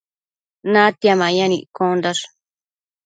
natia 0.71 1.13
mayan 1.21 1.53
iccondash 1.63 2.23